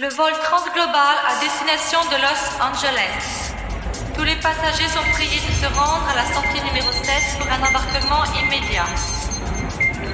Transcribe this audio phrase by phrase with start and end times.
[0.00, 3.50] Le vol transglobal à destination de Los Angeles.
[4.14, 7.04] Tous les passagers sont priés de se rendre à la sortie numéro 7
[7.40, 8.86] pour un embarquement immédiat.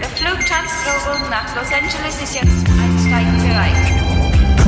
[0.00, 2.04] Der Flug Transglobal nach Los Angeles.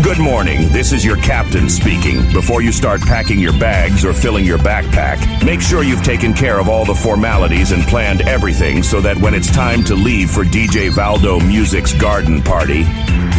[0.06, 0.68] Good morning.
[0.68, 2.32] This is your captain speaking.
[2.32, 6.60] Before you start packing your bags or filling your backpack, make sure you've taken care
[6.60, 10.44] of all the formalities and planned everything so that when it's time to leave for
[10.44, 12.84] DJ Valdo Music's garden party,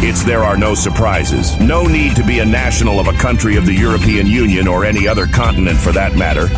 [0.06, 1.58] it's there are no surprises.
[1.58, 5.08] No need to be a national of a country of the European Union or any
[5.08, 6.48] other continent for that matter.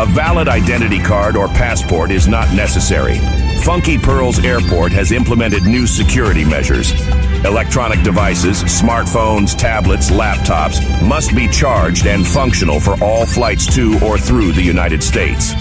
[0.00, 3.18] A valid identity card or passport is not necessary.
[3.64, 6.92] Funky Pearls Airport has implemented new security measures.
[7.44, 14.18] Electronic devices, smartphones, tablets, laptops must be charged and functional for all flights to or
[14.18, 15.52] through the United States.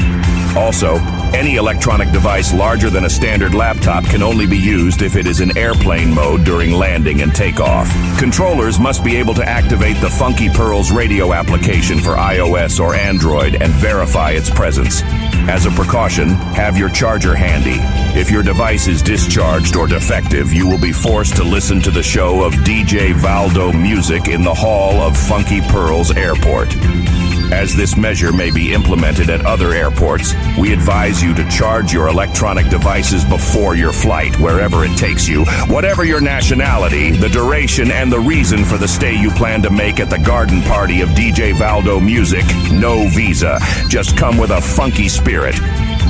[0.56, 0.96] Also,
[1.34, 5.42] any electronic device larger than a standard laptop can only be used if it is
[5.42, 7.90] in airplane mode during landing and takeoff.
[8.18, 13.62] Controllers must be able to activate the Funky Pearls radio application for iOS or Android
[13.62, 15.02] and verify its presence.
[15.50, 17.80] As a precaution, have your charger handy.
[18.20, 22.04] If your device is discharged or defective, you will be forced to listen to the
[22.04, 26.76] show of DJ Valdo Music in the hall of Funky Pearls Airport.
[27.52, 32.08] As this measure may be implemented at other airports, we advise you to charge your
[32.10, 35.46] electronic devices before your flight, wherever it takes you.
[35.68, 40.00] Whatever your nationality, the duration, and the reason for the stay you plan to make
[40.00, 43.60] at the garden party of DJ Valdo Music, no visa.
[43.88, 45.56] Just come with a funky spirit.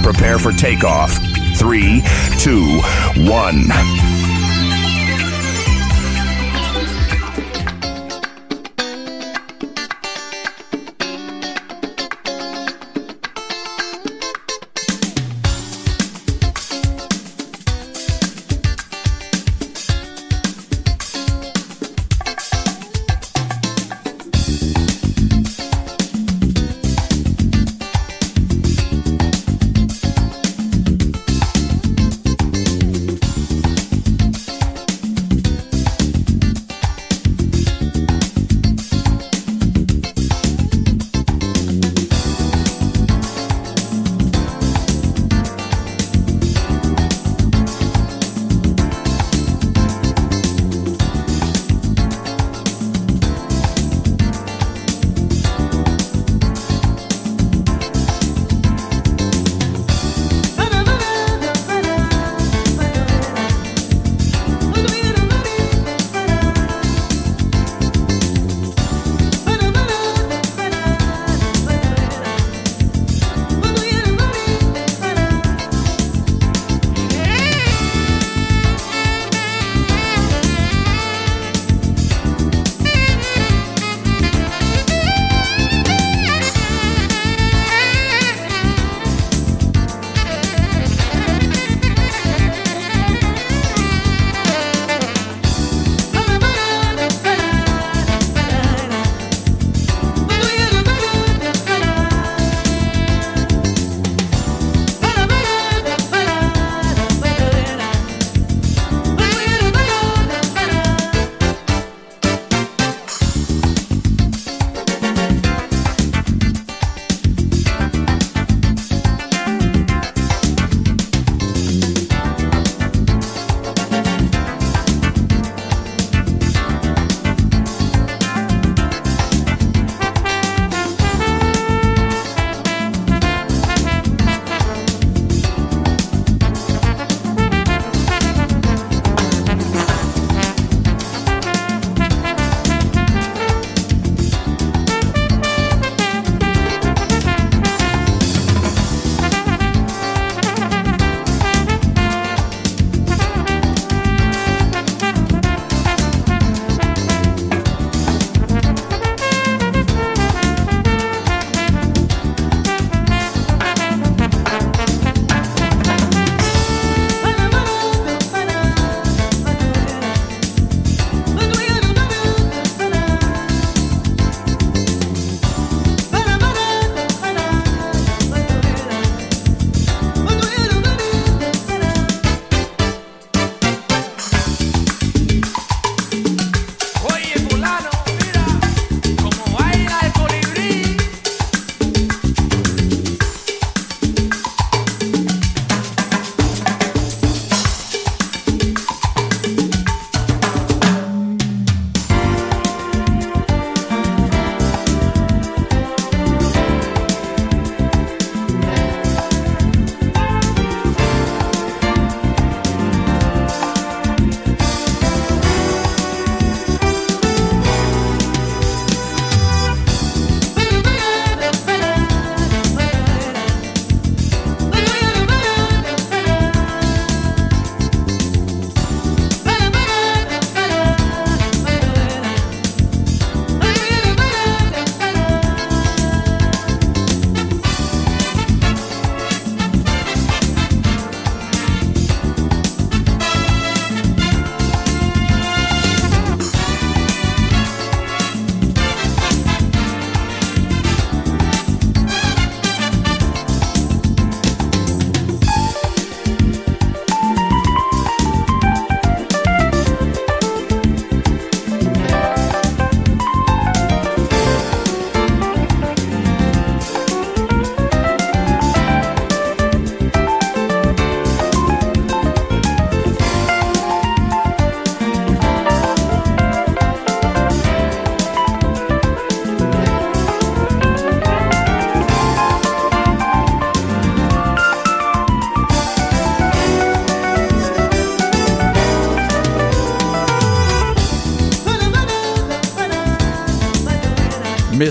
[0.03, 1.13] Prepare for takeoff.
[1.57, 2.01] Three,
[2.39, 2.79] two,
[3.29, 3.67] one.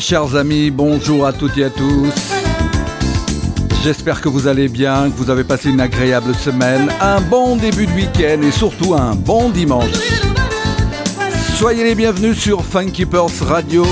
[0.01, 2.13] Chers amis, bonjour à toutes et à tous.
[3.83, 7.87] J'espère que vous allez bien, que vous avez passé une agréable semaine, un bon début
[7.87, 9.97] de week-end et surtout un bon dimanche.
[11.55, 13.87] Soyez les bienvenus sur Funky Pearls Radio.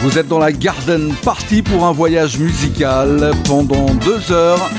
[0.00, 4.70] Vous êtes dans la Garden Party pour un voyage musical pendant deux heures.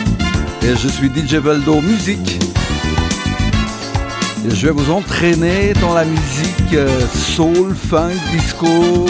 [0.61, 2.39] Et je suis DJ Valdo Musique.
[4.45, 6.87] Et je vais vous entraîner dans la musique euh,
[7.35, 9.05] soul, funk, disco,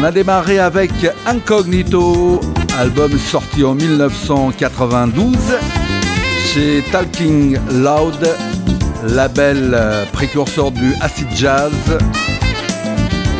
[0.00, 0.90] On a démarré avec
[1.26, 2.40] Incognito,
[2.76, 5.36] album sorti en 1992
[6.52, 8.28] chez Talking Loud,
[9.04, 9.78] label
[10.12, 11.72] précurseur du acid jazz.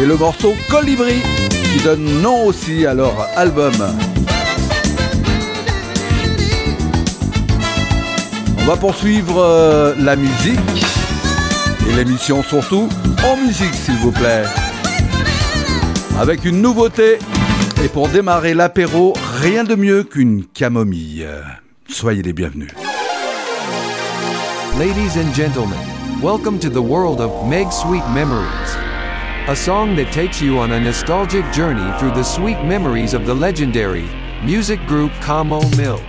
[0.00, 1.20] Et le morceau Colibri
[1.72, 3.74] qui donne nom aussi à leur album.
[8.58, 11.03] On va poursuivre euh, la musique
[11.88, 12.88] et l'émission surtout
[13.24, 14.44] en musique s'il vous plaît.
[16.18, 17.18] Avec une nouveauté
[17.82, 21.26] et pour démarrer l'apéro, rien de mieux qu'une camomille.
[21.88, 22.70] Soyez les bienvenus.
[24.78, 25.78] Ladies and gentlemen,
[26.22, 28.76] welcome to the world of Meg Sweet Memories.
[29.46, 33.34] A song that takes you on a nostalgic journey through the sweet memories of the
[33.34, 34.08] legendary
[34.42, 36.00] music group Como Mill.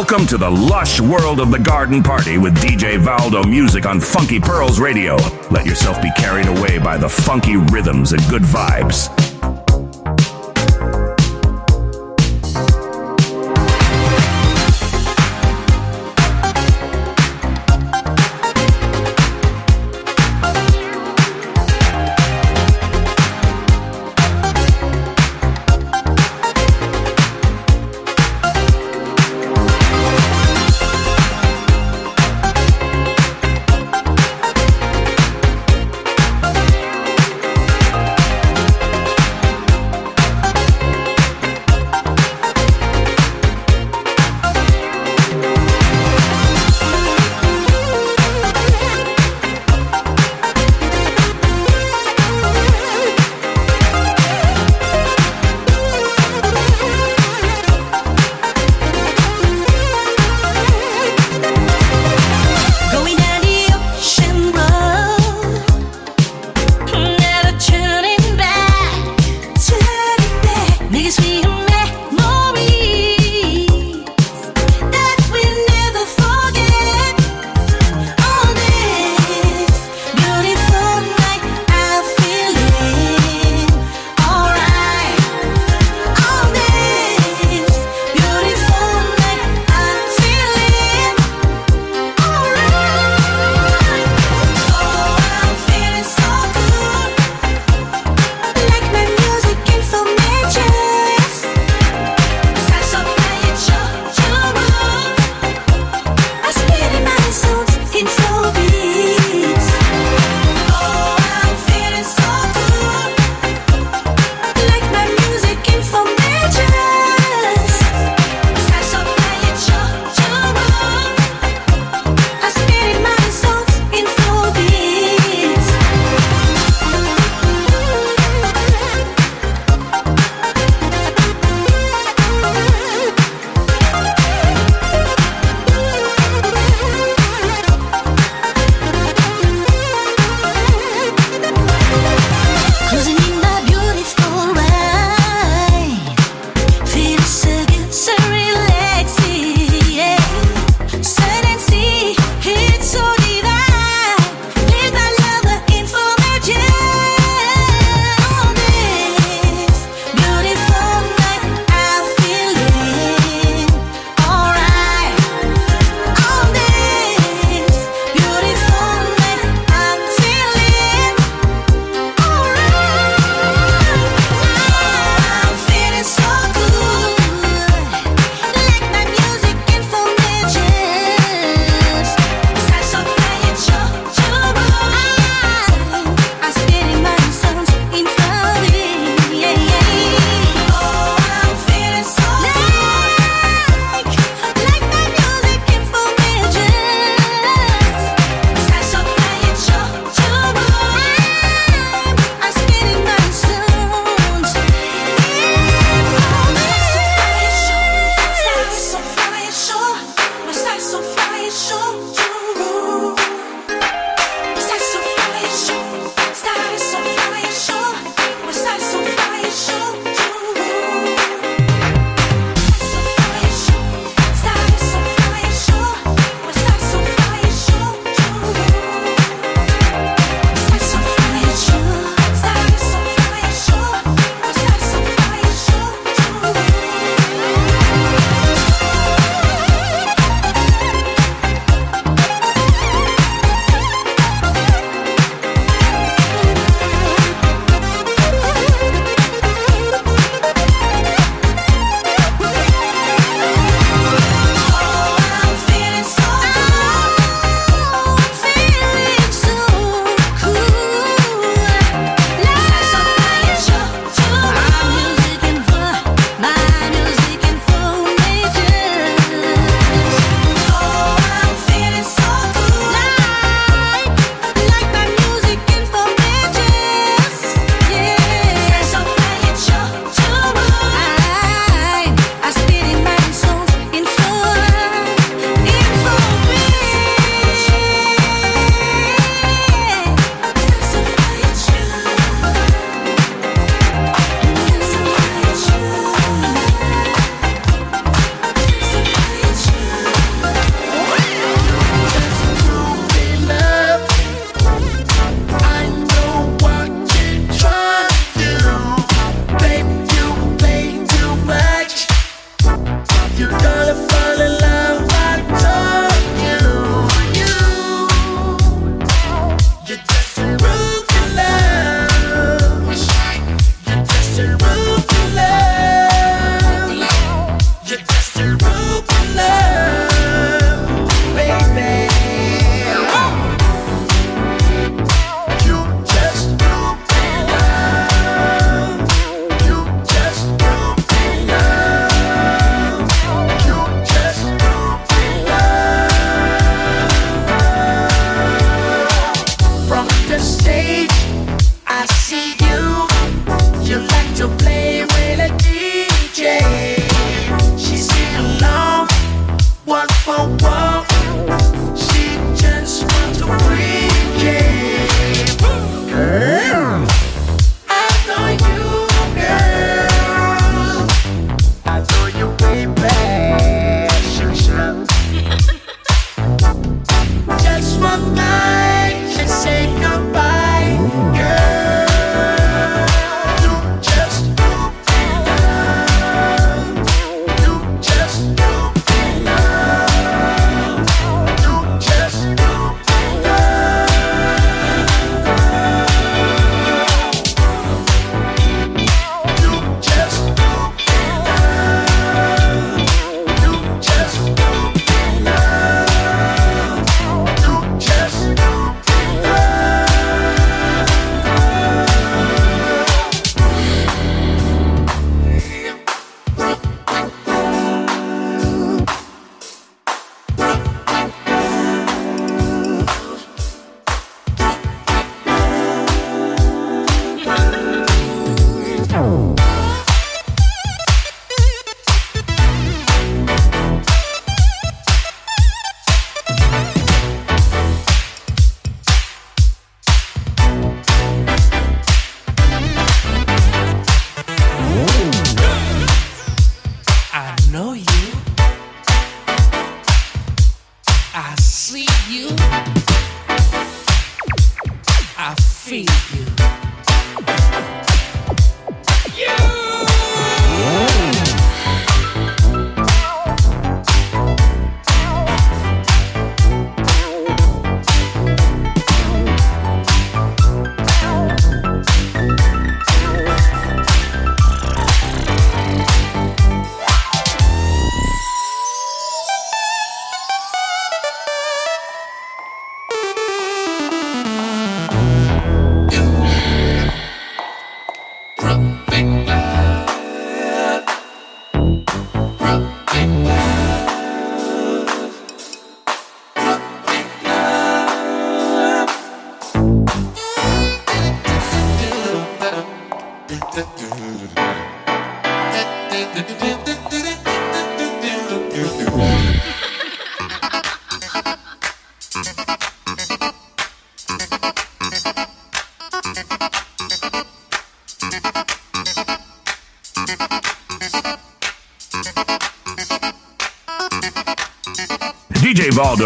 [0.00, 4.40] Welcome to the lush world of the garden party with DJ Valdo Music on Funky
[4.40, 5.16] Pearls Radio.
[5.50, 9.29] Let yourself be carried away by the funky rhythms and good vibes.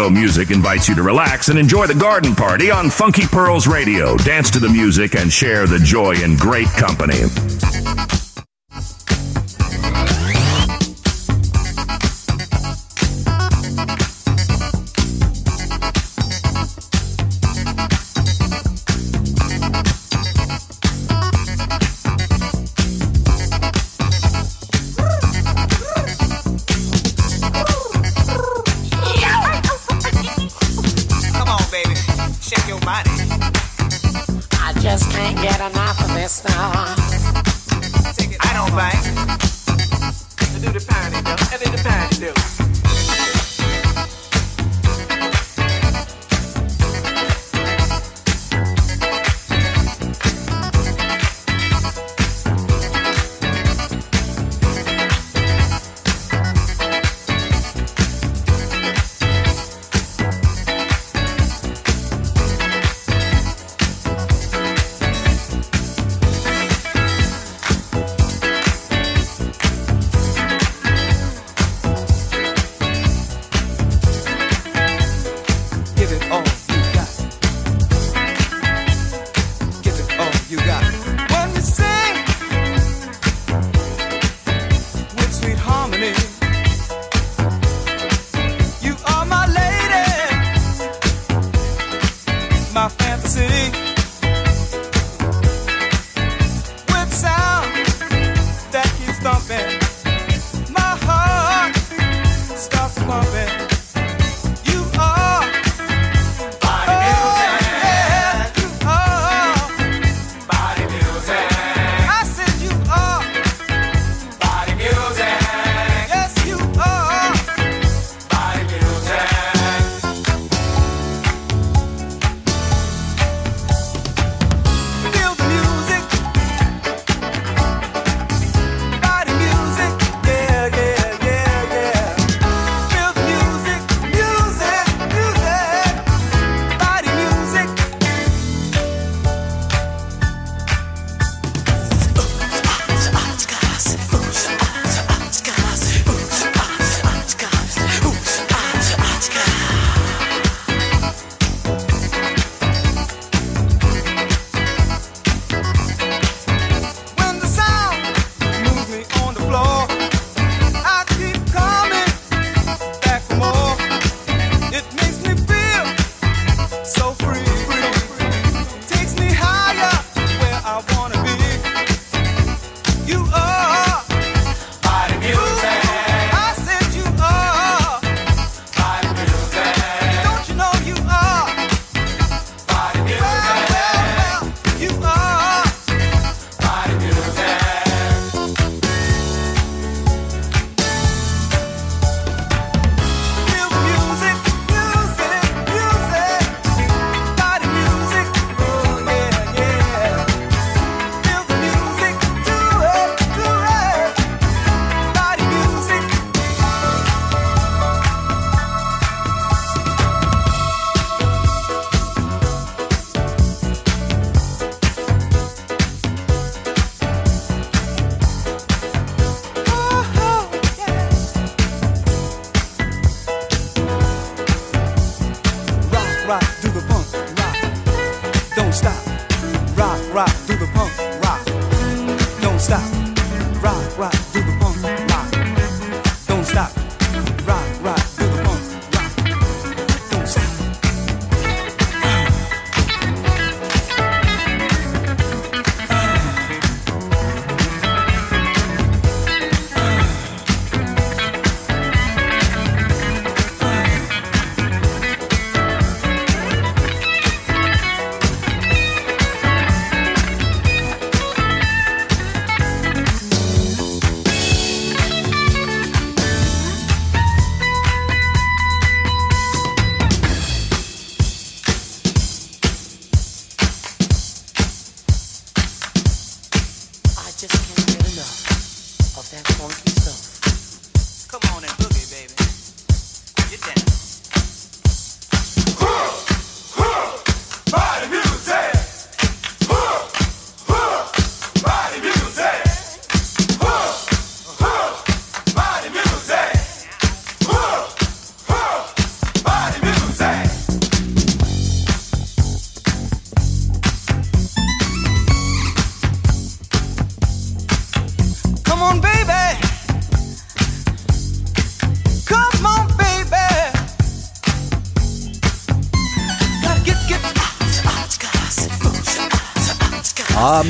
[0.09, 4.17] Music invites you to relax and enjoy the garden party on Funky Pearls Radio.
[4.17, 7.21] Dance to the music and share the joy in great company.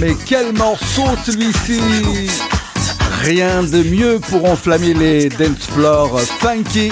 [0.06, 1.82] Mais quel morceau celui-ci
[3.24, 6.92] Rien de mieux pour enflammer les dance floors funky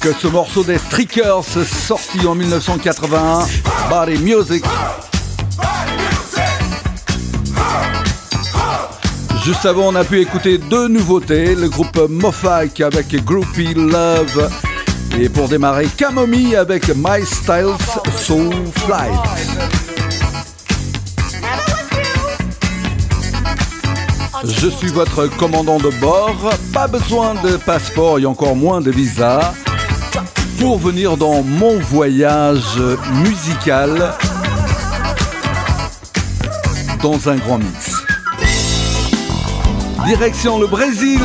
[0.00, 3.46] que ce morceau des Streakers sorti en 1981,
[3.88, 4.64] Body Music.
[9.44, 14.50] Juste avant, on a pu écouter deux nouveautés, le groupe Mofak avec Groupie Love
[15.16, 17.76] et pour démarrer Kamomi avec My Styles
[18.16, 18.52] Soul
[18.84, 19.83] Flight.
[24.46, 26.50] Je suis votre commandant de bord.
[26.72, 29.52] Pas besoin de passeport et encore moins de visa
[30.58, 32.78] pour venir dans mon voyage
[33.22, 34.14] musical
[37.02, 37.92] dans un grand mix.
[40.06, 41.22] Direction le Brésil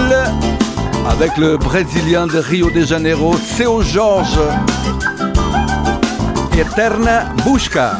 [1.10, 4.39] avec le Brésilien de Rio de Janeiro, Seu Jorge.
[6.58, 7.99] Eterna Busca.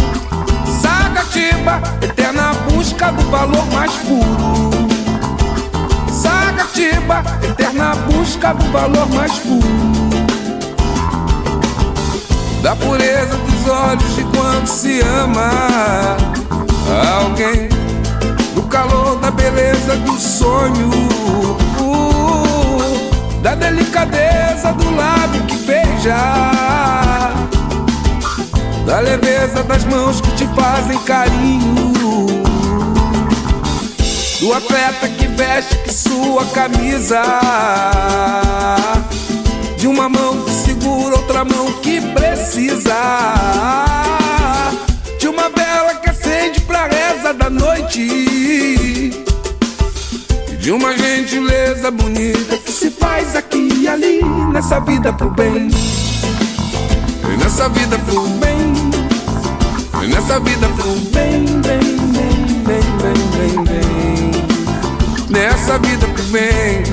[1.71, 4.71] Sagatimba, eterna busca do valor mais puro.
[6.11, 9.61] Sagatimba, eterna busca do valor mais puro.
[12.61, 16.17] Da pureza dos olhos de quando se ama
[17.21, 17.69] alguém.
[18.53, 20.89] Do calor da beleza do sonho.
[21.79, 27.20] Uh, da delicadeza do lábio que beija
[28.85, 32.25] da leveza das mãos que te fazem carinho,
[34.39, 37.21] do atleta que veste que sua camisa,
[39.77, 42.95] de uma mão que segura outra mão que precisa,
[45.19, 49.11] de uma vela que acende pra reza da noite.
[50.59, 54.21] De uma gentileza bonita que se faz aqui e ali
[54.53, 55.71] nessa vida pro bem
[57.51, 58.73] nessa vida pro bem,
[60.07, 61.79] nessa vida pro bem, bem,
[62.13, 64.31] bem, bem, bem, bem, bem.
[65.29, 66.83] Nessa vida pro bem,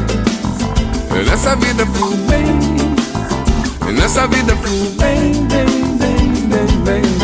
[1.25, 5.67] nessa vida pro bem, nessa vida bem, bem, bem,
[5.97, 7.18] bem, bem, bem.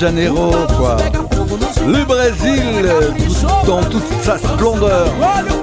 [0.00, 0.96] Janeiro, quoi.
[1.86, 2.90] Le Brésil,
[3.66, 5.06] dans toute sa splendeur.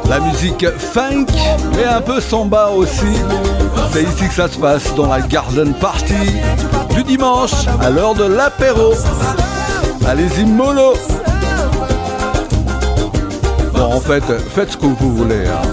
[0.09, 1.27] La musique funk,
[1.75, 3.13] mais un peu samba aussi.
[3.91, 6.15] C'est ici que ça se passe, dans la Garden Party
[6.95, 8.93] du dimanche, à l'heure de l'apéro.
[10.07, 10.93] Allez-y, mollo
[13.73, 14.23] Bon, en fait,
[14.55, 15.45] faites ce que vous voulez.
[15.47, 15.67] Hein.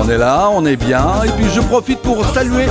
[0.00, 2.66] On est là, on est bien, et puis je profite pour saluer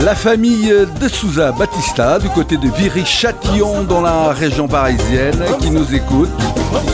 [0.00, 5.94] la famille de Souza Batista du côté de Viry-Châtillon dans la région parisienne qui nous
[5.94, 6.30] écoute,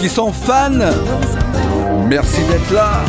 [0.00, 0.70] qui sont fans.
[2.08, 3.00] Merci d'être là.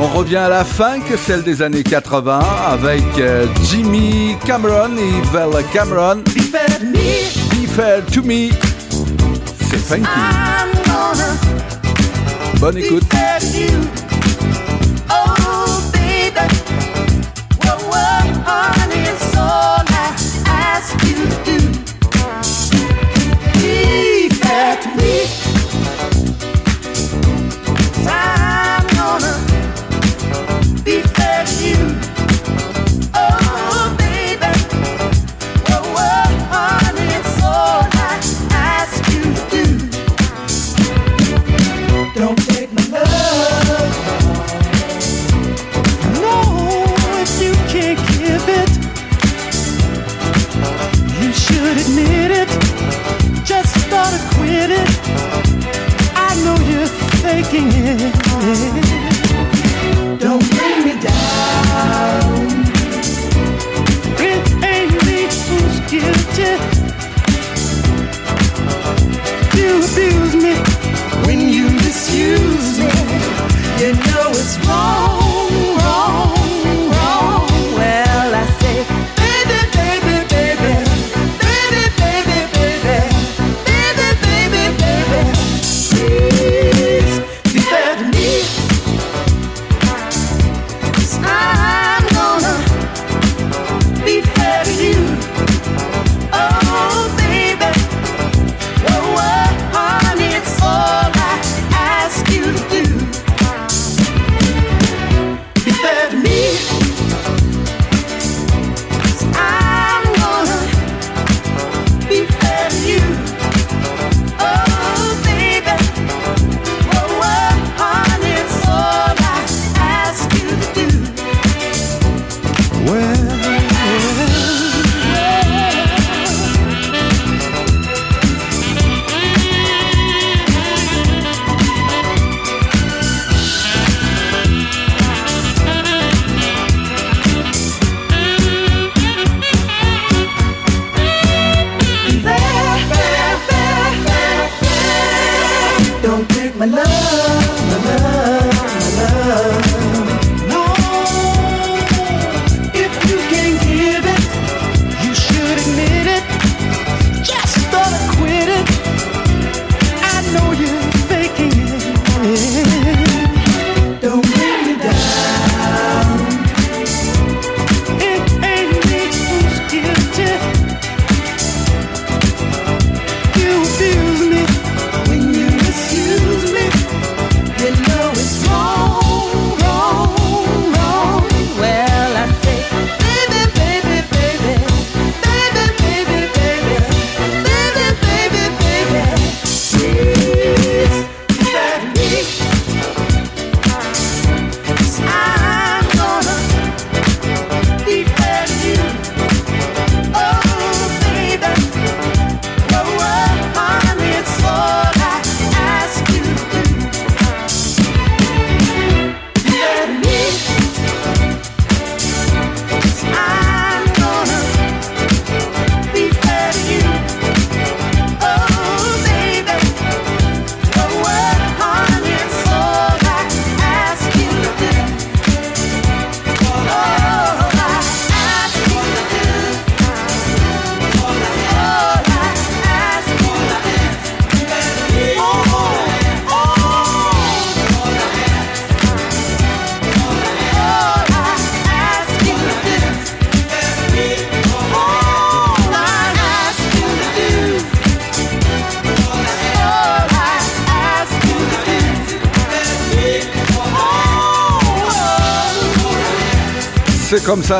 [0.00, 2.40] On revient à la que celle des années 80,
[2.72, 6.22] avec euh, Jimmy Cameron et Val Cameron.
[6.26, 8.50] Be fair to me.
[9.70, 10.08] C'est funky.
[12.58, 13.04] Bonne écoute.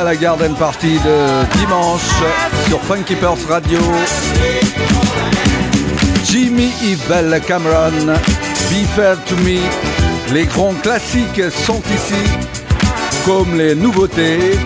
[0.00, 2.00] La Garden Party de dimanche
[2.66, 3.78] sur Funky Pearls Radio.
[6.24, 8.06] Jimmy Evil Cameron,
[8.70, 9.60] Be Fair to Me.
[10.32, 12.22] Les grands classiques sont ici,
[13.26, 14.58] comme les nouveautés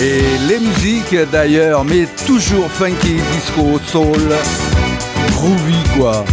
[0.00, 4.32] et les musiques d'ailleurs, mais toujours funky, disco, soul,
[5.32, 6.24] groovy quoi.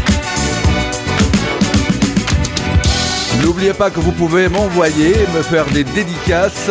[3.41, 6.69] N'oubliez pas que vous pouvez m'envoyer, me faire des dédicaces.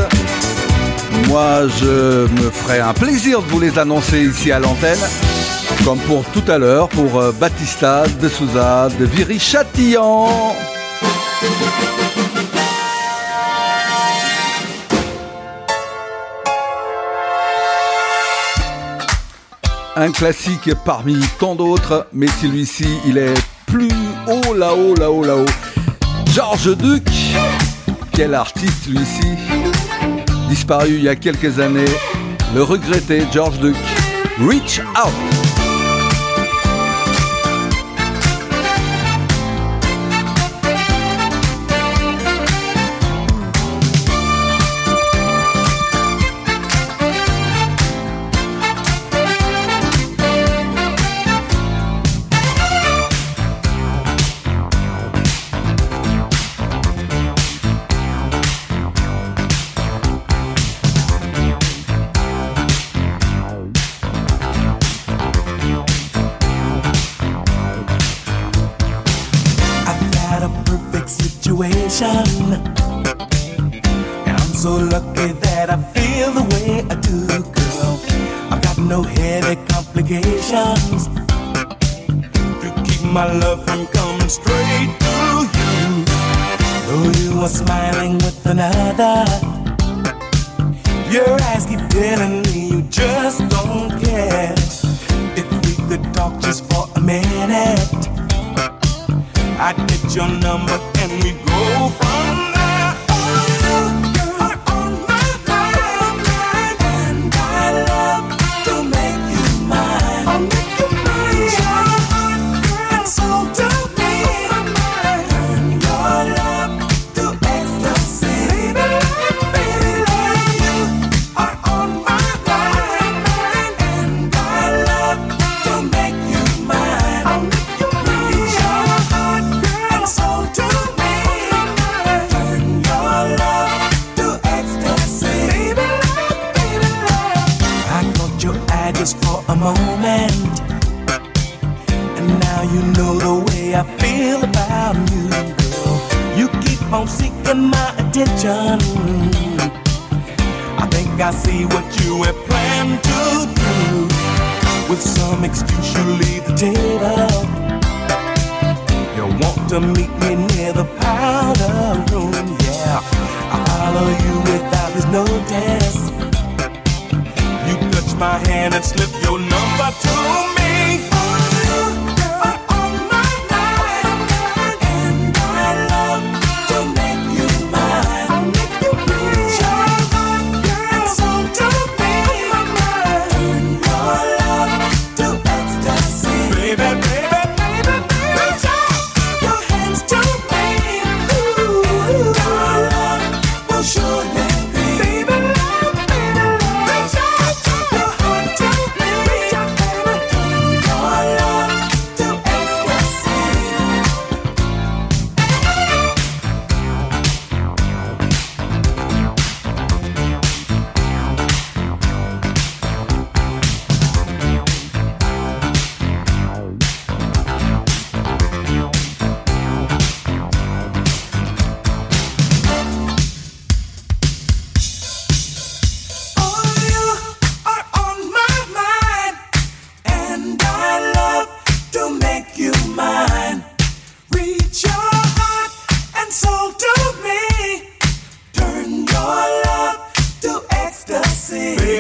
[1.29, 4.99] Moi, je me ferai un plaisir de vous les annoncer ici à l'antenne.
[5.85, 10.29] Comme pour tout à l'heure, pour euh, Batista de Souza de Viry-Châtillon.
[19.95, 23.35] Un classique parmi tant d'autres, mais celui-ci, il est
[23.67, 23.91] plus
[24.27, 25.45] haut là-haut, là-haut, là-haut.
[26.27, 27.07] Georges Duc,
[28.13, 29.37] quel artiste celui-ci,
[30.53, 31.95] disparu il y a quelques années,
[32.55, 33.75] le regretté George Duc,
[34.39, 35.42] Reach Out.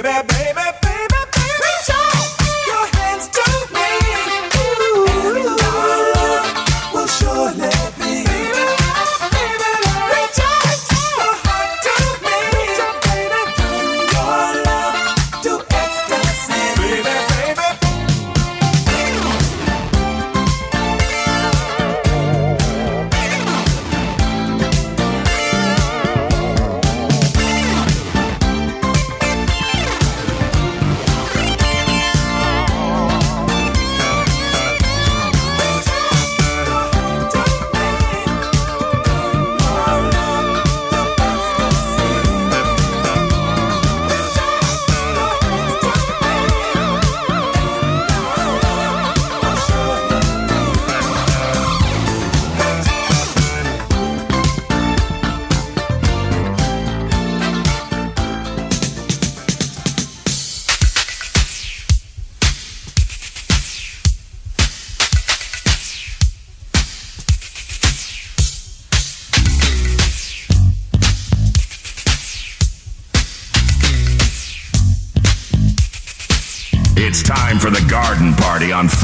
[0.02, 0.71] baby, baby.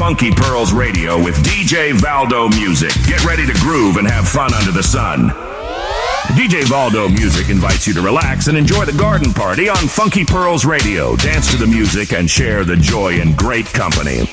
[0.09, 2.89] Funky Pearls Radio with DJ Valdo Music.
[3.05, 5.29] Get ready to groove and have fun under the sun.
[6.29, 10.65] DJ Valdo Music invites you to relax and enjoy the garden party on Funky Pearls
[10.65, 11.15] Radio.
[11.15, 14.25] Dance to the music and share the joy in great company.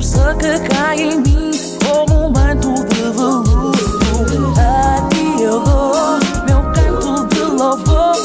[0.00, 1.50] força que cai em mim
[1.84, 4.54] como um manto de veludo.
[4.56, 8.16] A ti eu dou meu canto de louvor,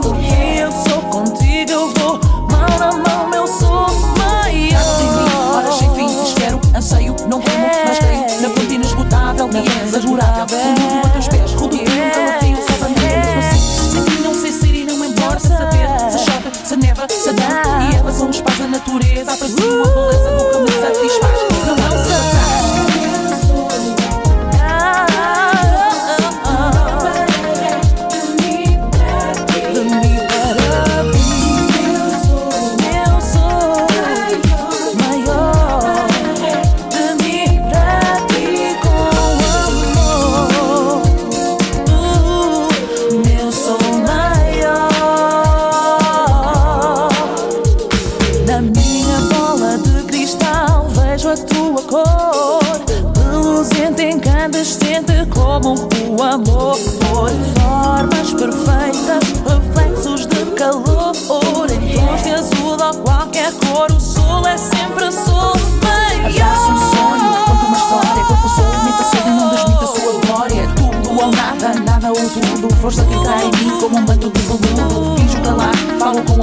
[0.00, 2.20] porque eu sou contigo, eu vou
[2.50, 5.64] mão na mão, Meu sou maior.
[5.64, 8.40] Antes de mim, sem fim, espero, anseio, não como, mas creio é.
[8.40, 10.02] na fonte inesgotável, na é adorável.
[10.02, 10.58] jurável.
[10.76, 13.38] Tudo a teus pés, rodeio, é calafrio, só bandeira.
[13.38, 13.90] Assim.
[13.90, 17.90] Sem ti não sei ser e não importa saber se chove, se neva, se dá.
[17.90, 19.93] E Eva os paz da natureza, a sua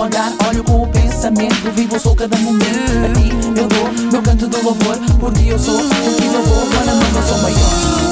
[0.01, 2.65] olhar, olho com o pensamento Vivo, sou cada momento.
[2.65, 3.29] A ti
[3.59, 5.75] eu dou meu canto do louvor Porque eu sou.
[5.75, 8.10] O que eu vou, quando a mão eu sou maior.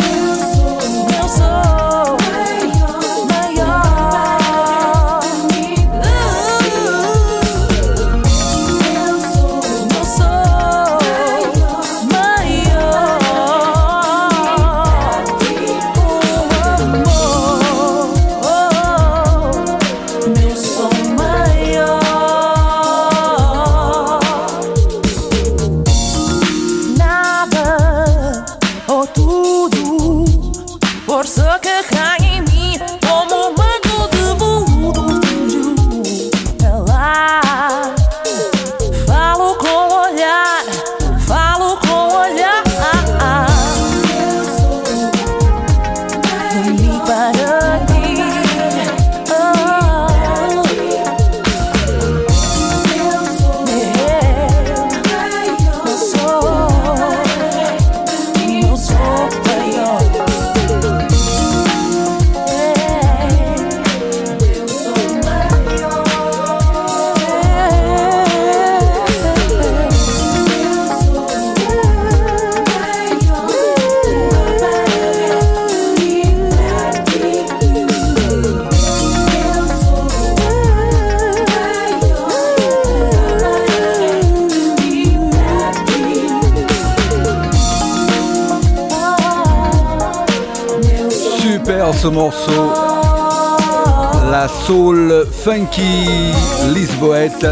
[95.43, 96.33] funky
[96.73, 97.47] lisboète,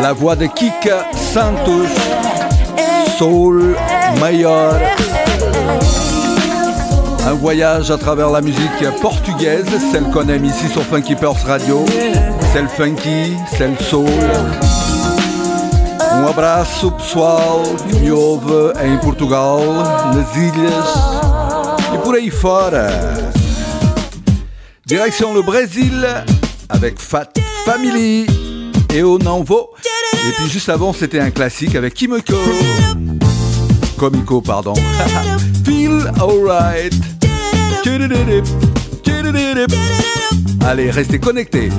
[0.00, 1.88] la voix de Kika Santos,
[3.18, 3.74] Soul
[4.20, 4.74] Mayor.
[7.26, 11.84] Un voyage à travers la musique portugaise, celle qu'on aime ici sur Funky Purse Radio,
[12.52, 14.06] celle funky, celle soul.
[16.14, 19.60] Um abraço pessoal que me ouve em Portugal,
[20.14, 20.94] nas ilhas
[21.94, 22.88] e por aí fora.
[24.86, 26.06] Direction le Brésil
[26.68, 27.32] avec Fat
[27.64, 28.24] Family
[28.94, 29.70] et Onanvo.
[30.14, 32.36] Et puis juste avant, c'était un classique avec Kimiko.
[33.98, 34.74] Comico, pardon.
[35.64, 36.94] Feel alright.
[40.64, 41.70] Allez, restez connectés.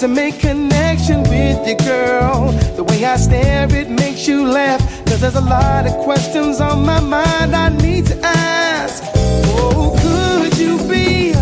[0.00, 2.52] To make connection with you, girl.
[2.76, 4.80] The way I stare, it makes you laugh.
[5.06, 9.02] Cause there's a lot of questions on my mind I need to ask.
[9.56, 11.32] Oh, could you be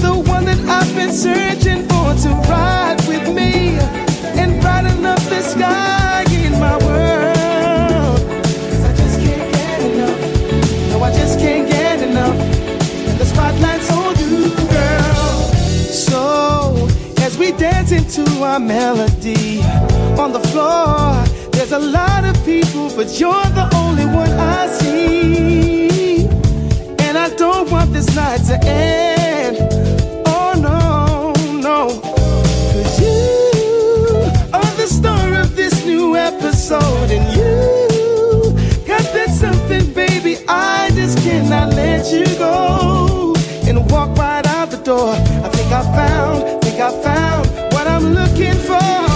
[0.00, 3.76] the one that I've been searching for to ride with me
[4.40, 5.97] and brighten up the sky
[17.90, 19.60] we dance into our melody
[20.18, 26.26] on the floor, there's a lot of people, but you're the only one I see.
[27.00, 29.56] And I don't want this night to end.
[30.26, 32.00] Oh no, no.
[32.72, 40.38] Cause you are the star of this new episode, and you got that something, baby.
[40.48, 43.34] I just cannot let you go
[43.66, 45.12] and walk right out the door.
[45.12, 47.57] I think I found, think I found
[48.38, 49.07] looking for.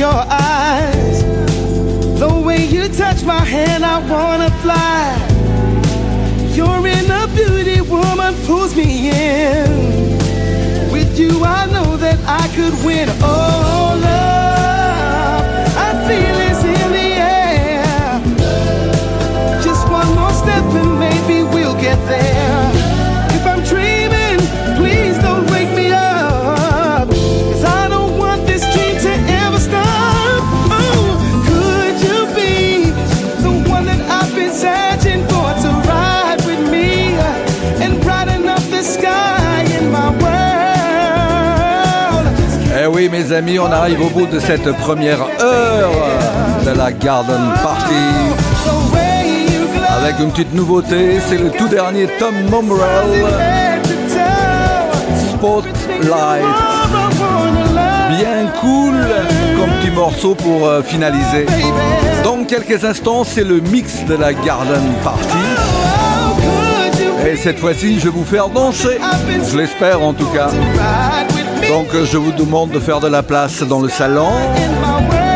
[0.00, 1.22] Your eyes.
[2.18, 5.14] The way you touch my hand, I wanna fly.
[6.56, 9.68] You're in a beauty woman, pulls me in.
[10.90, 13.08] With you, I know that I could win.
[13.20, 13.69] Oh,
[43.58, 45.90] on arrive au bout de cette première heure
[46.64, 47.94] de la Garden Party.
[49.88, 53.26] Avec une petite nouveauté, c'est le tout dernier Tom Momrell.
[55.32, 56.44] Spotlight.
[58.10, 58.94] Bien cool
[59.58, 61.46] comme petit morceau pour euh, finaliser.
[62.22, 65.38] Dans quelques instants, c'est le mix de la Garden Party.
[67.26, 68.98] Et cette fois-ci, je vais vous faire danser.
[69.50, 70.50] Je l'espère en tout cas.
[71.70, 74.32] Donc je vous demande de faire de la place dans le salon,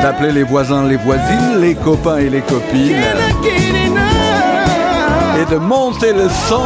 [0.02, 2.96] d'appeler les voisins, les voisines, les copains et les copines,
[5.40, 6.60] et de monter le son.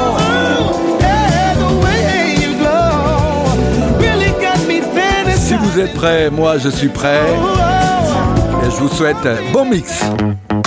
[5.37, 7.21] Si vous êtes prêts, moi je suis prêt.
[8.66, 10.03] Et je vous souhaite bon mix.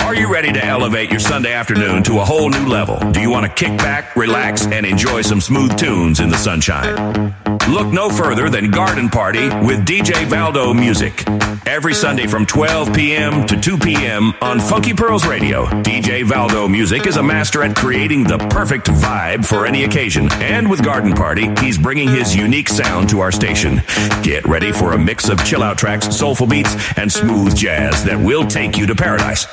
[0.06, 3.00] Are you ready to elevate your Sunday afternoon to a whole new level?
[3.10, 7.34] Do you want to kick back, relax, and enjoy some smooth tunes in the sunshine?
[7.68, 11.24] Look no further than Garden Party with DJ Valdo Music.
[11.72, 13.46] Every Sunday from 12 p.m.
[13.46, 14.34] to 2 p.m.
[14.42, 15.64] on Funky Pearls Radio.
[15.64, 20.30] DJ Valdo Music is a master at creating the perfect vibe for any occasion.
[20.32, 23.80] And with Garden Party, he's bringing his unique sound to our station.
[24.22, 28.20] Get ready for a mix of chill out tracks, soulful beats, and smooth jazz that
[28.20, 29.46] will take you to paradise.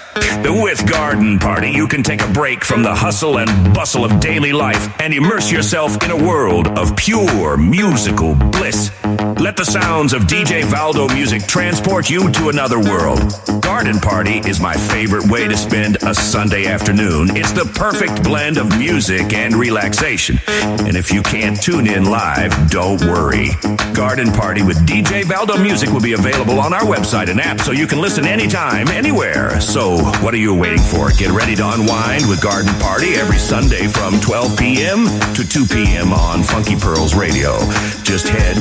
[0.44, 4.52] With Garden Party, you can take a break from the hustle and bustle of daily
[4.52, 8.92] life and immerse yourself in a world of pure musical bliss.
[9.40, 13.20] Let the sounds of DJ Valdo music transport you to another world.
[13.62, 17.36] Garden Party is my favorite way to spend a Sunday afternoon.
[17.38, 20.40] It's the perfect blend of music and relaxation.
[20.50, 23.50] And if you can't tune in live, don't worry.
[23.94, 27.72] Garden Party with DJ Valdo Music will be available on our website and app so
[27.72, 29.60] you can listen anytime, anywhere.
[29.62, 31.12] So, what are you waiting for?
[31.12, 35.06] Get ready to unwind with Garden Party every Sunday from 12 p.m.
[35.36, 36.12] to 2 p.m.
[36.14, 37.60] on Funky Pearls Radio.
[38.04, 38.56] Just head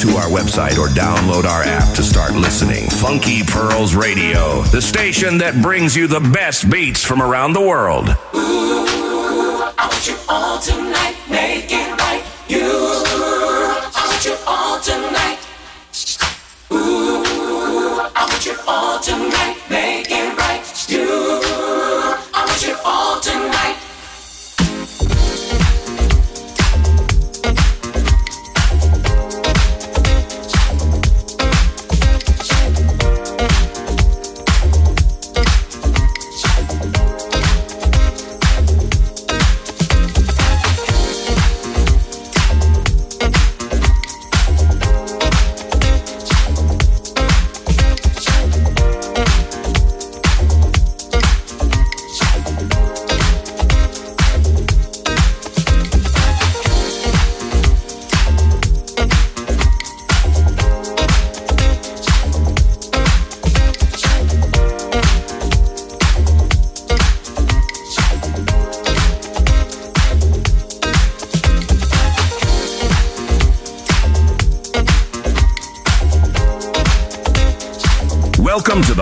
[0.00, 2.85] to our website or download our app to start listening.
[2.90, 8.08] Funky Pearls Radio, the station that brings you the best beats from around the world.
[8.34, 12.22] Ooh, I want you all tonight, make it right.
[12.48, 15.38] You, I want you all tonight.
[16.72, 20.45] Ooh, I want you all tonight, make it right.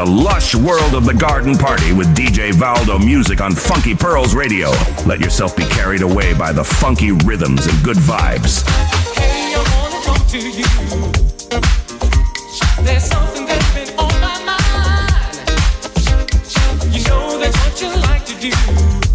[0.04, 4.70] the lush world of the garden party with DJ Valdo music on Funky Pearls Radio.
[5.06, 8.68] Let yourself be carried away by the funky rhythms and good vibes.
[9.16, 10.66] Hey, I wanna talk to you.
[12.84, 15.38] There's something that's been on my mind.
[16.94, 19.13] You know that's what you like to do.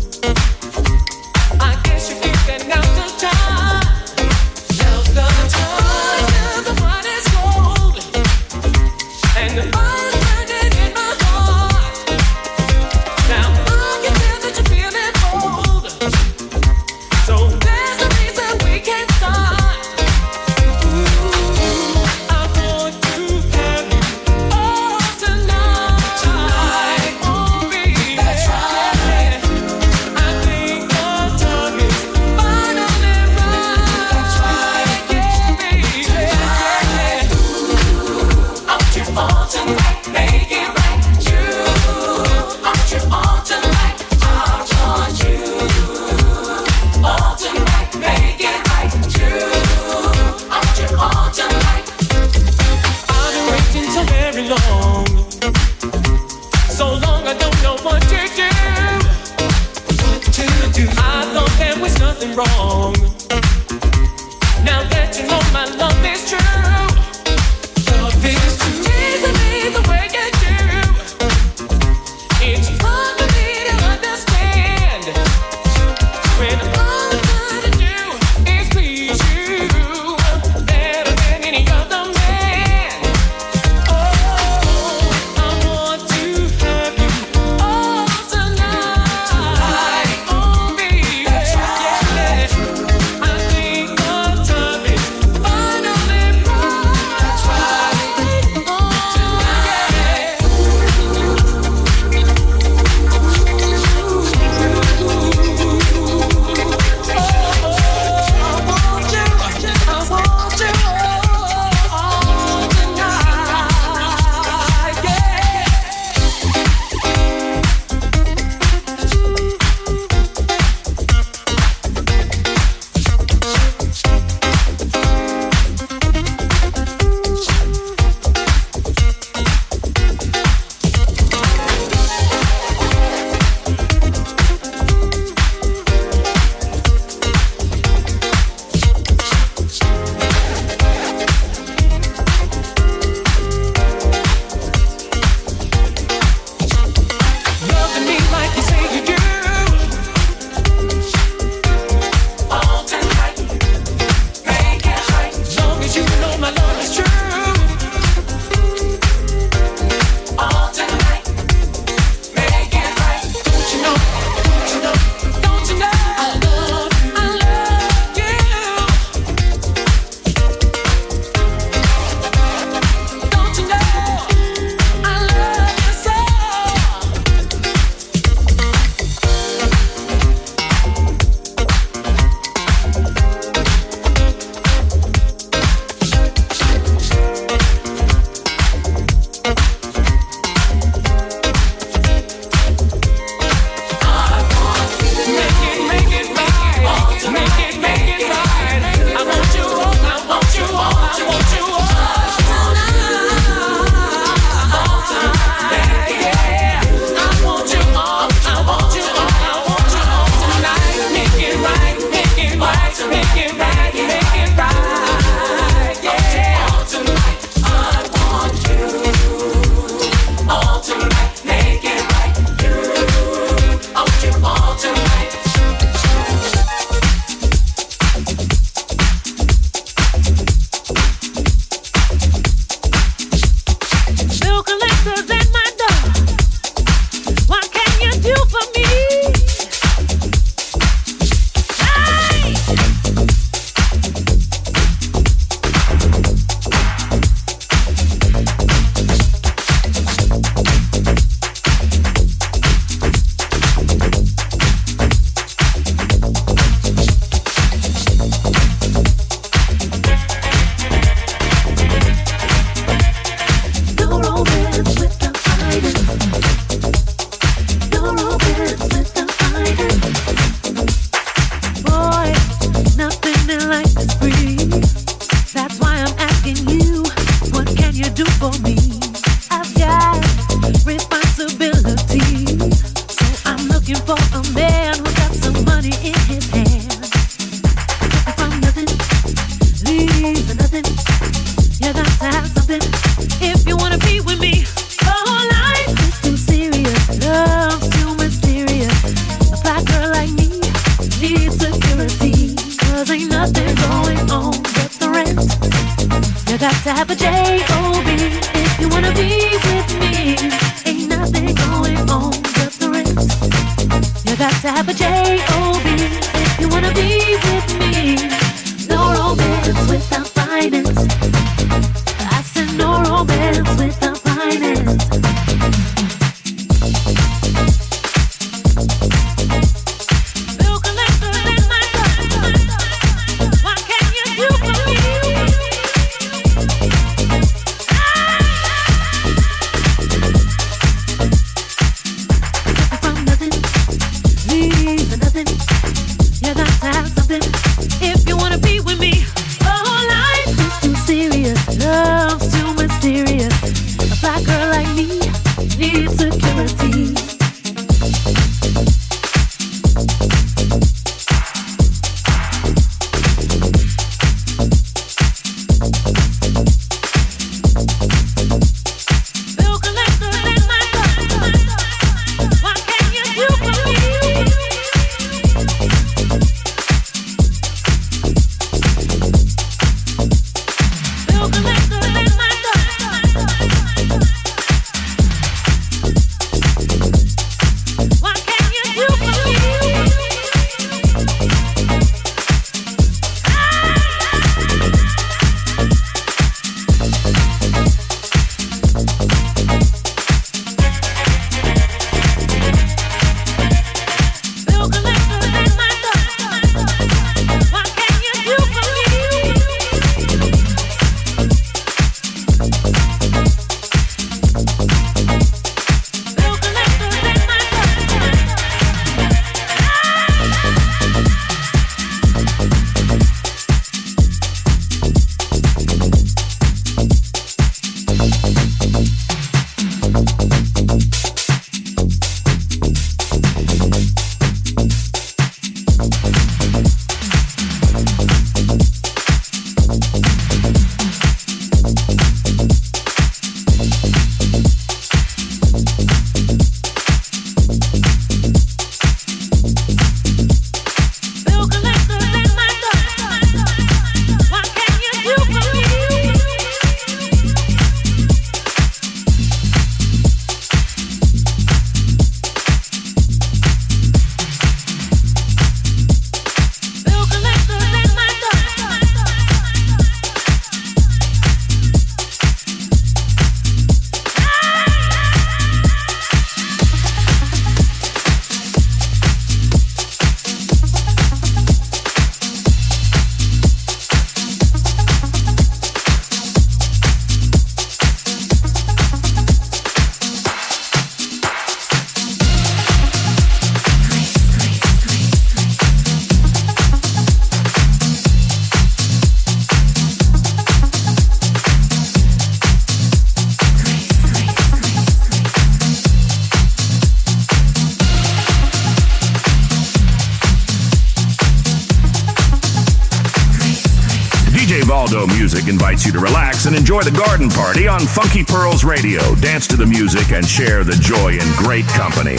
[516.90, 519.36] Enjoy the garden party on Funky Pearls Radio.
[519.36, 522.36] Dance to the music and share the joy in great company.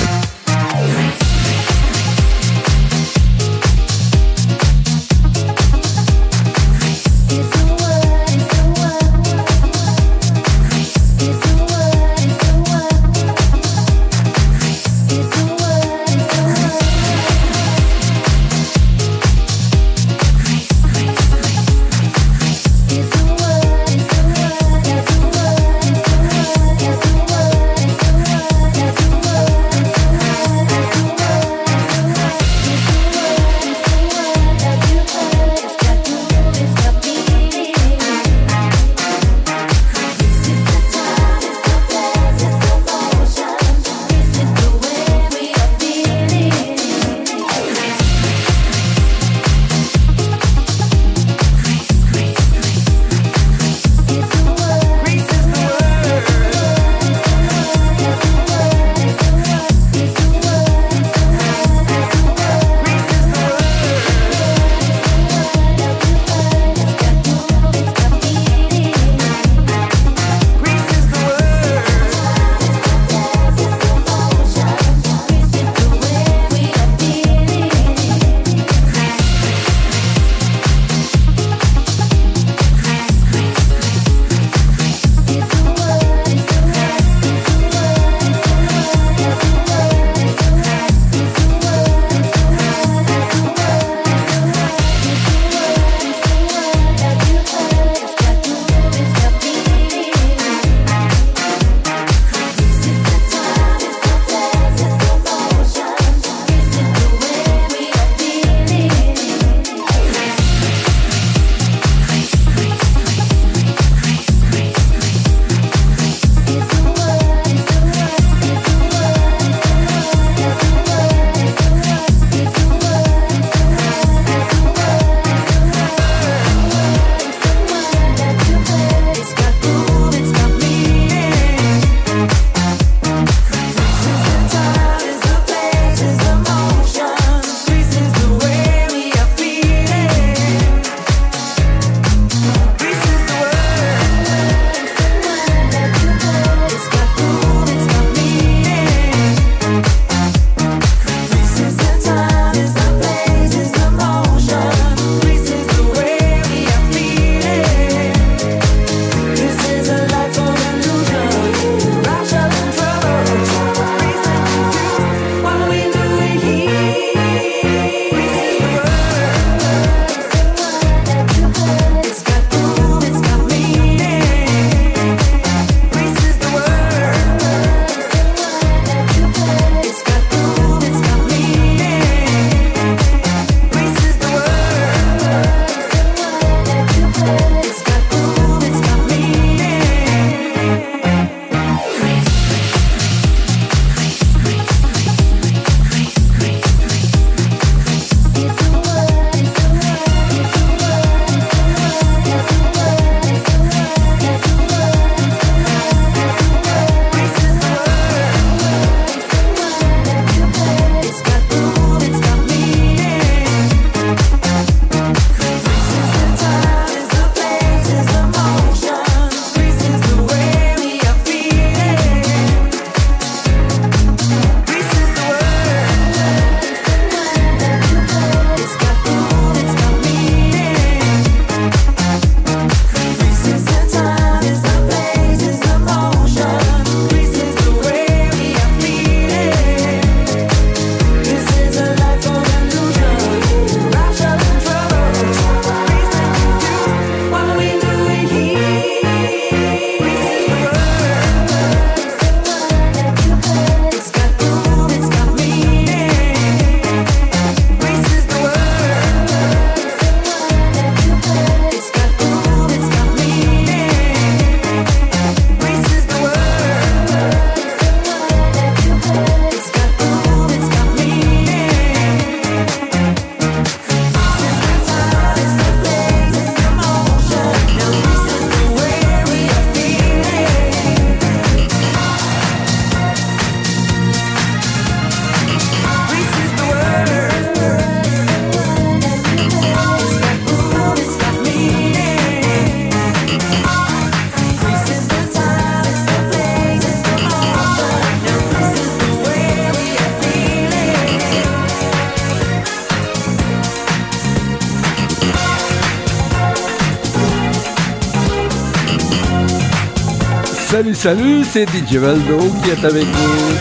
[311.01, 313.55] Salut, c'est DJ Valdo qui est avec vous.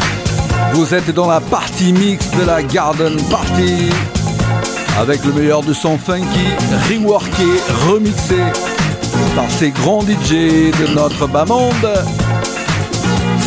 [0.74, 3.90] Vous êtes dans la partie mix de la Garden Party
[5.00, 6.48] avec le meilleur de son funky,
[6.90, 7.46] reworké,
[7.88, 8.36] remixé
[9.38, 10.34] par ces grands DJ
[10.82, 11.88] de notre bas monde.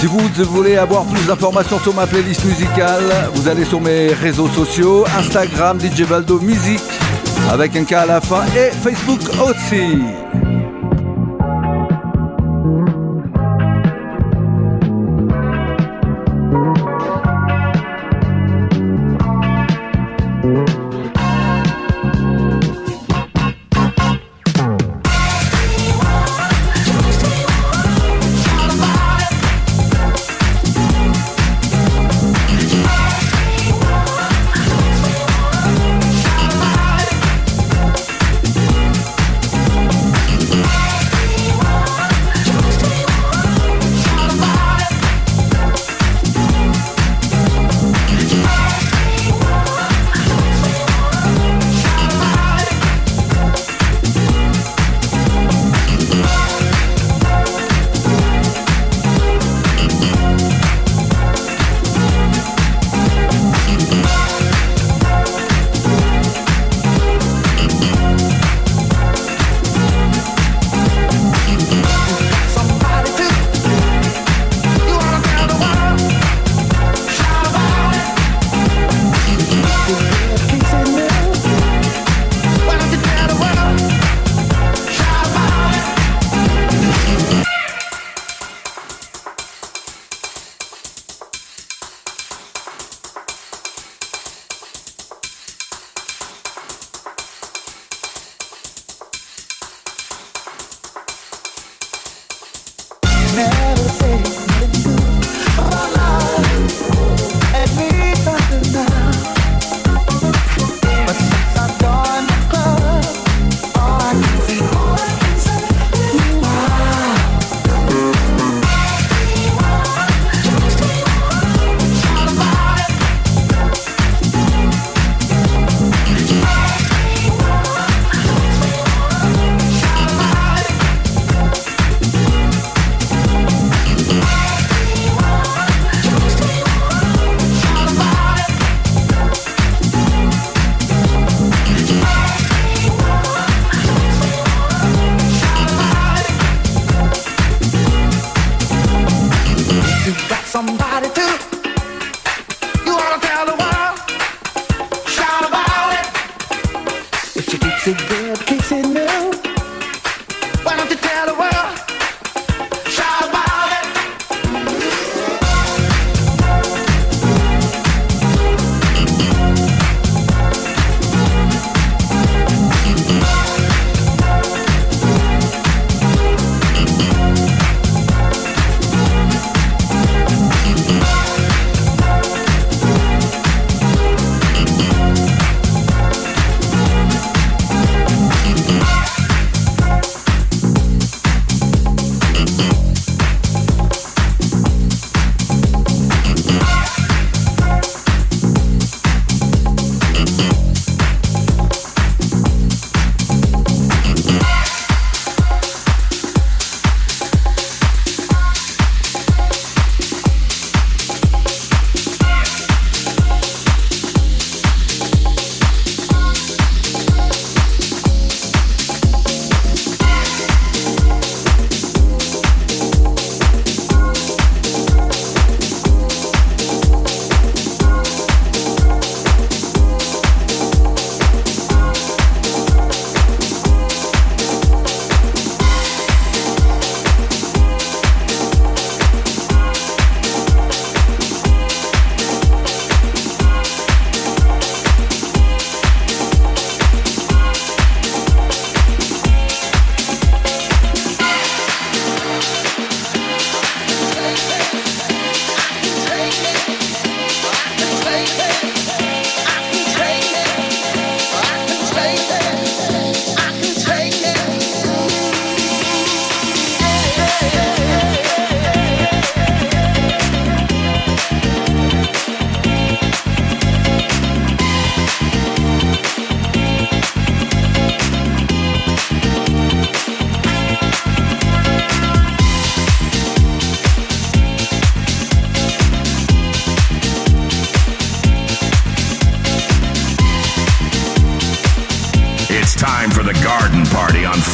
[0.00, 4.48] Si vous voulez avoir plus d'informations sur ma playlist musicale, vous allez sur mes réseaux
[4.48, 6.80] sociaux, Instagram DJ Valdo Musique
[7.50, 10.21] avec un K à la fin et Facebook aussi.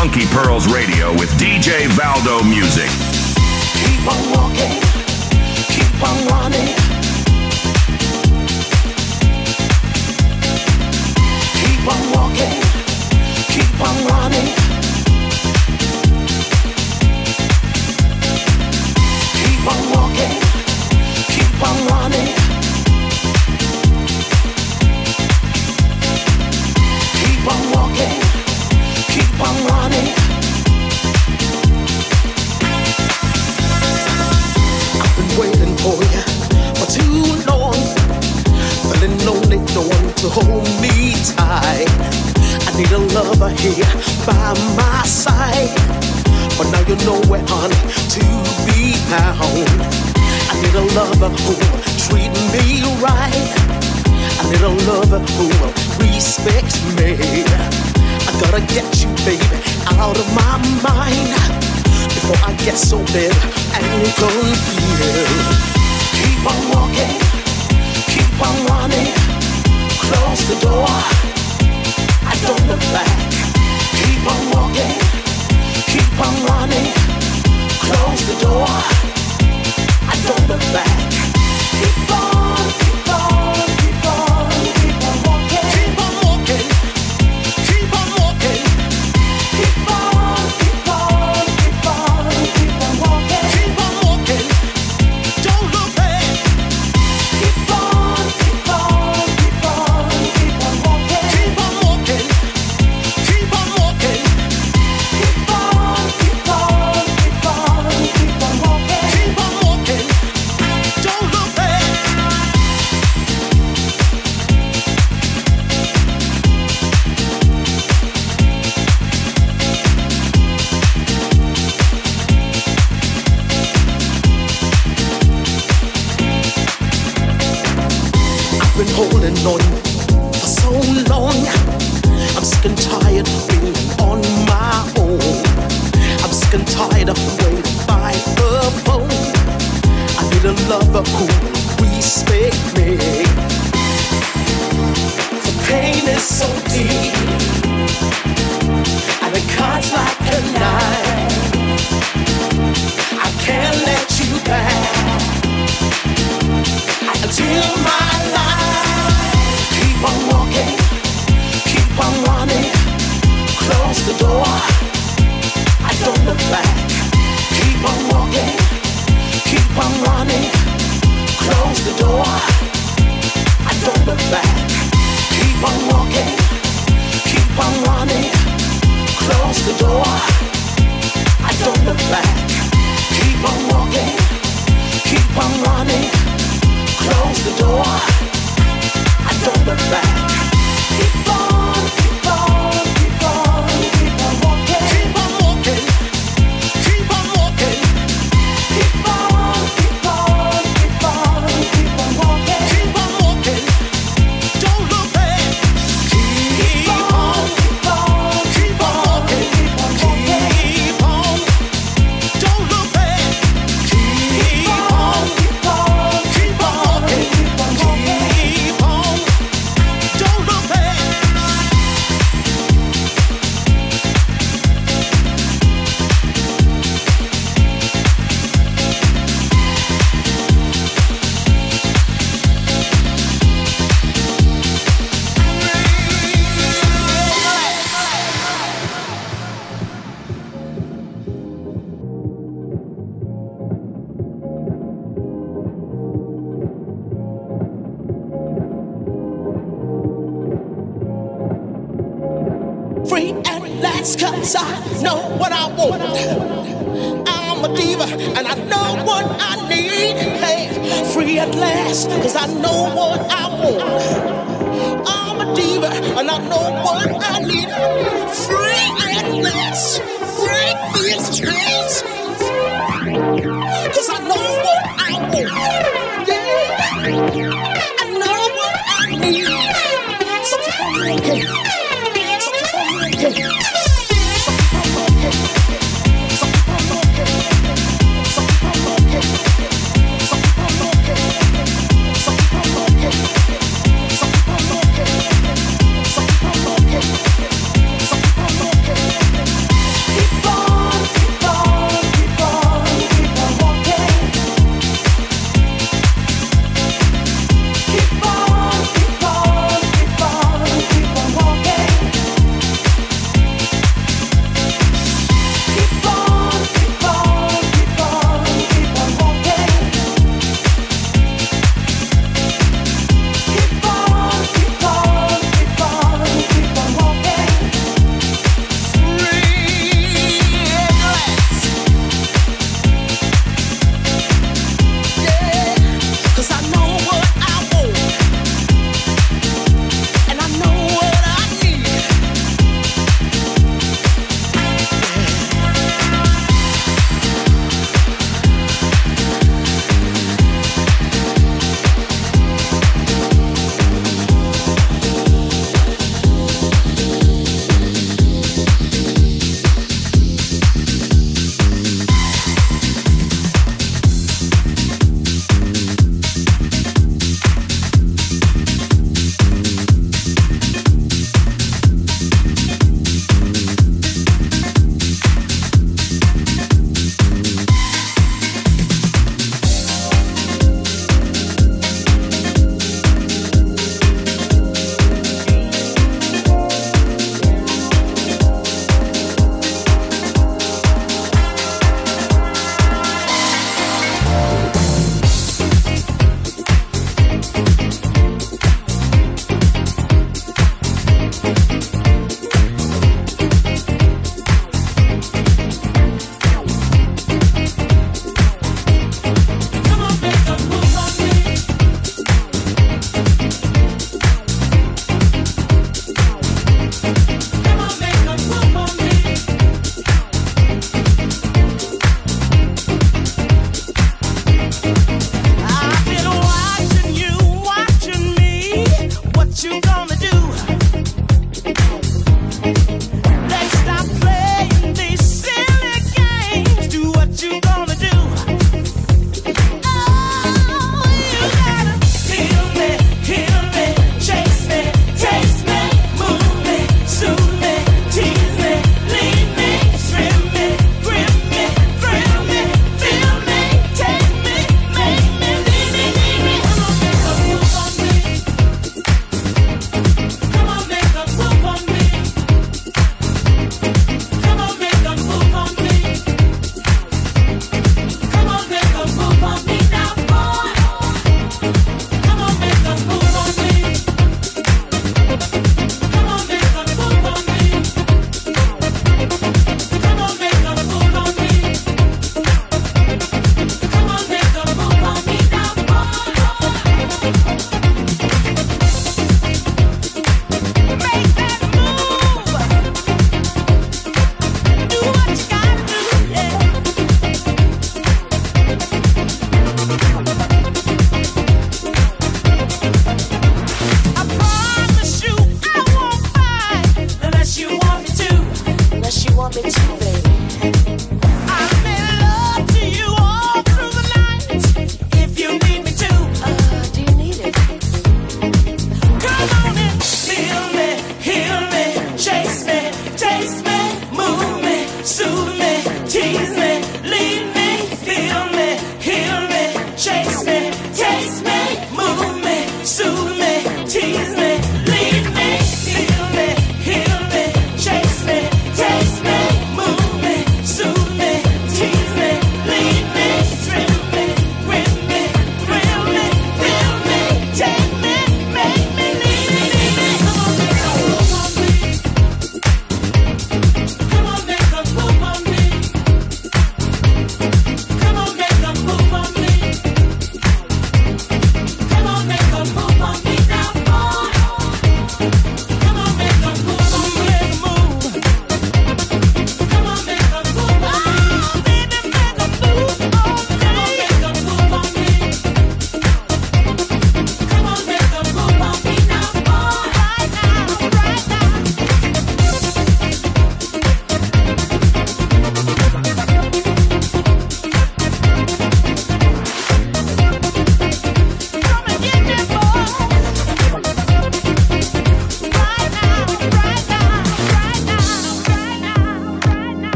[0.00, 2.88] Funky Pearls Radio with DJ Valdo Music.
[3.84, 4.80] Keep on walking,
[5.68, 6.79] keep on running.
[62.70, 63.34] get so bad.
[63.74, 65.39] And you don't feel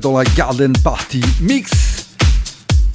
[0.00, 1.70] dans la Garden Party Mix.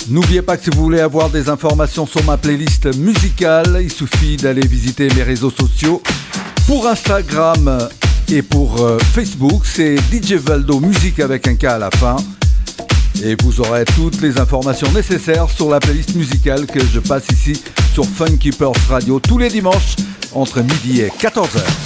[0.10, 4.38] N'oubliez pas que si vous voulez avoir des informations sur ma playlist musicale, il suffit
[4.38, 6.02] d'aller visiter mes réseaux sociaux.
[6.68, 7.90] Pour Instagram
[8.30, 12.18] et pour euh, Facebook, c'est DJ Valdo Musique avec un K à la fin.
[13.23, 17.61] Et vous aurez toutes les informations nécessaires sur la playlist musicale que je passe ici
[17.94, 19.95] sur Funky Purse Radio tous les dimanches
[20.34, 21.85] entre midi et 14h.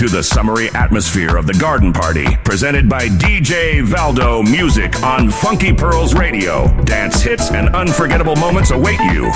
[0.00, 5.72] Into the summery atmosphere of the garden party, presented by DJ Valdo Music on Funky
[5.72, 6.68] Pearls Radio.
[6.84, 9.28] Dance hits and unforgettable moments await you.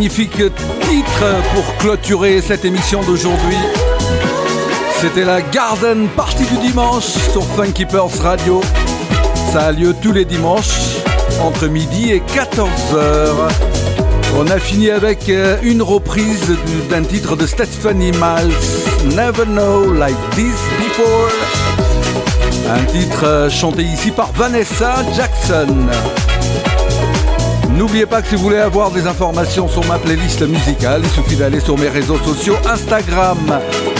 [0.00, 3.58] Magnifique titre pour clôturer cette émission d'aujourd'hui.
[4.98, 8.62] C'était la Garden Party du dimanche sur Funky Pearls Radio.
[9.52, 10.96] Ça a lieu tous les dimanches
[11.42, 13.50] entre midi et 14h.
[14.38, 16.50] On a fini avec euh, une reprise
[16.88, 21.28] d'un titre de Stephanie Miles, Never Know Like This Before.
[22.70, 25.76] Un titre euh, chanté ici par Vanessa Jackson.
[27.76, 31.36] N'oubliez pas que si vous voulez avoir des informations sur ma playlist musicale, il suffit
[31.36, 33.38] d'aller sur mes réseaux sociaux Instagram,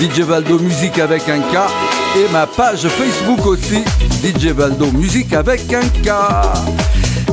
[0.00, 1.56] DJ Valdo Musique avec un K,
[2.16, 3.82] et ma page Facebook aussi,
[4.22, 6.10] DJ Valdo Musique avec un K.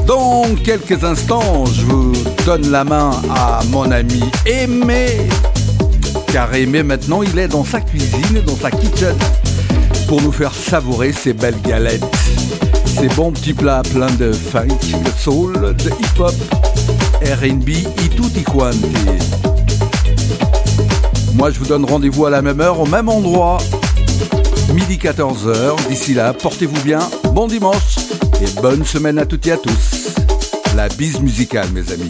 [0.06, 2.14] Dans quelques instants, je vous
[2.46, 5.28] donne la main à mon ami Aimé.
[6.32, 9.18] Car Aimé, maintenant, il est dans sa cuisine, dans sa kitchen,
[10.08, 12.17] pour nous faire savourer ces belles galettes.
[13.00, 16.34] Ces bons petits plats pleins de funk, de soul, de hip-hop,
[17.22, 18.78] RB et tutti quanti.
[21.36, 23.60] Moi, je vous donne rendez-vous à la même heure, au même endroit,
[24.74, 25.88] midi 14h.
[25.88, 27.00] D'ici là, portez-vous bien,
[27.34, 27.98] bon dimanche
[28.42, 30.16] et bonne semaine à toutes et à tous.
[30.76, 32.10] La bise musicale, mes amis.